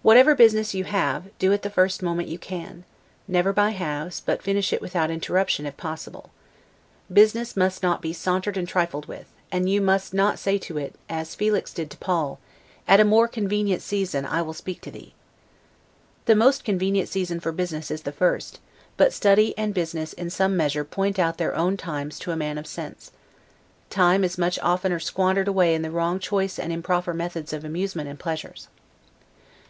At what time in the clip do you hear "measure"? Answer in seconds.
20.56-20.84